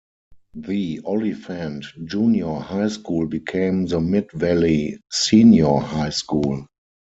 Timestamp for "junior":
2.05-2.55